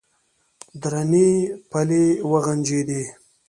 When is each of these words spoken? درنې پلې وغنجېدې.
درنې 0.81 1.29
پلې 1.69 2.03
وغنجېدې. 2.31 3.03